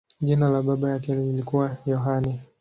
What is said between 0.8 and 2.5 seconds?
yake lilikuwa Yohane.